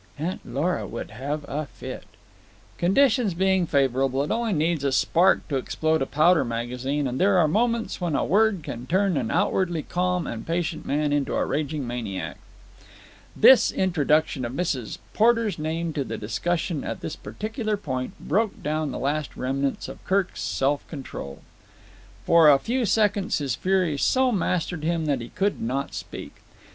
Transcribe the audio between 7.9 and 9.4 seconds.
when a word can turn an